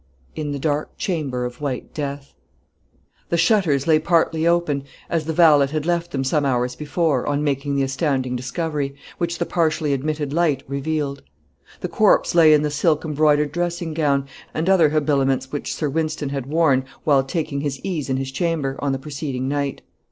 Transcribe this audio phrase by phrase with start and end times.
[0.35, 2.33] "In the dark chamber of white death."
[3.29, 7.43] The shutters lay partly open, as the valet had left them some hours before, on
[7.43, 11.21] making the astounding discovery, which the partially admitted light revealed.
[11.81, 16.29] The corpse lay in the silk embroidered dressing gown, and other habiliments, which Sir Wynston
[16.29, 19.83] had worn, while taking his ease in his chamber, on the preceding night.